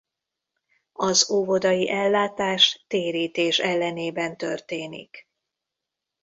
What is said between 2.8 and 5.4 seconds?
térítés ellenében történik.